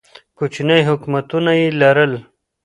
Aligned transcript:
کوچني 0.37 0.79
حکومتونه 0.89 1.51
یې 1.59 1.67
لرل 1.81 2.13